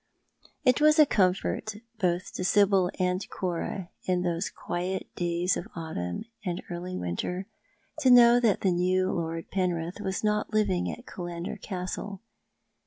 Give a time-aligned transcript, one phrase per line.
[0.65, 6.25] It was a comfort both to Sibyl and Cora, in those quiet days of autumn
[6.43, 7.45] and early winter,
[7.99, 12.23] to know that the new Lord Penrith was not living at Killander Castle.